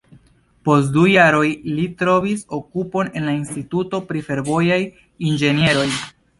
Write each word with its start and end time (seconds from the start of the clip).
Post 0.69 0.87
du 0.95 1.03
jaroj, 1.11 1.49
li 1.73 1.85
trovis 1.99 2.41
okupon 2.59 3.13
en 3.21 3.29
la 3.31 3.37
Instituto 3.43 4.03
pri 4.11 4.27
Fervojaj 4.33 4.83
Inĝenieroj. 5.33 5.89